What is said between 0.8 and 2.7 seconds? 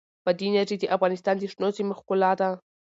افغانستان د شنو سیمو ښکلا ده.